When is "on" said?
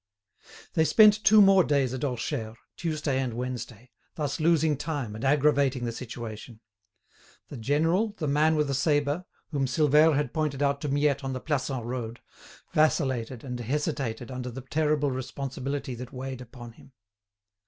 11.23-11.33